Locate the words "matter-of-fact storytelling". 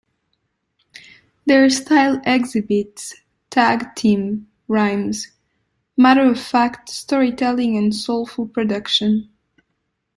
5.95-7.77